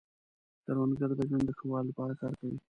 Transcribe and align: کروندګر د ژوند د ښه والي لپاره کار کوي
کروندګر 0.65 1.09
د 1.17 1.21
ژوند 1.29 1.43
د 1.47 1.51
ښه 1.57 1.65
والي 1.71 1.87
لپاره 1.89 2.13
کار 2.21 2.33
کوي 2.39 2.57